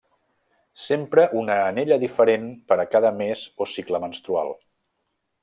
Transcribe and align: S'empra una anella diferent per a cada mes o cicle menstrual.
S'empra 0.83 1.25
una 1.41 1.57
anella 1.65 1.99
diferent 2.05 2.49
per 2.73 2.79
a 2.85 2.87
cada 2.95 3.13
mes 3.21 3.45
o 3.67 3.69
cicle 3.75 4.03
menstrual. 4.07 4.53